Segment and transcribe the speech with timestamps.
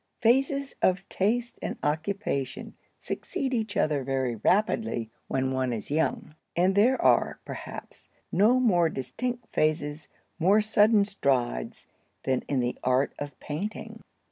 [0.19, 6.73] Phases of taste and occupation succeed each other very rapidly when one is young; and
[6.73, 10.07] there are, perhaps, no more distinct phases,
[10.39, 11.85] more sudden strides,
[12.23, 14.01] than in the art of painting.